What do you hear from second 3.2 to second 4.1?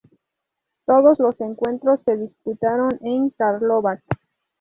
Karlovac.